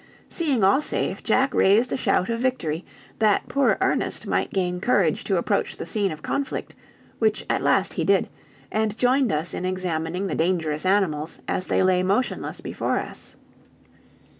Seeing 0.29 0.63
all 0.63 0.81
safe, 0.81 1.21
Jack 1.23 1.53
raised 1.53 1.93
a 1.93 1.95
shout 1.95 2.27
of 2.29 2.39
victory, 2.39 2.83
that 3.19 3.47
poor 3.47 3.77
Ernest 3.81 4.25
might 4.25 4.49
gain 4.51 4.81
courage 4.81 5.23
to 5.25 5.37
approach 5.37 5.77
the 5.77 5.85
scene 5.85 6.11
of 6.11 6.23
conflict, 6.23 6.73
which 7.19 7.45
at 7.47 7.61
last 7.61 7.93
he 7.93 8.03
did, 8.03 8.27
and 8.71 8.97
joined 8.97 9.31
us 9.31 9.53
in 9.53 9.63
examining 9.63 10.25
the 10.25 10.33
dangerous 10.33 10.87
animals, 10.87 11.37
as 11.47 11.67
they 11.67 11.83
lay 11.83 12.01
motionless 12.01 12.61
before 12.61 12.97
us. 12.97 13.35